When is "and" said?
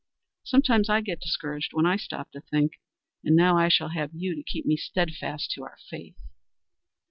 3.23-3.35